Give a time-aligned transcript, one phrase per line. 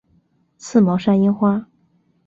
[0.57, 1.67] 刺毛山樱花